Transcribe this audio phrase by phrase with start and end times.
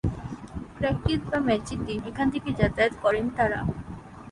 [0.77, 3.59] Practice বা ম্যাচের দিন এখান থেকে যাতায়াত করেন তারা।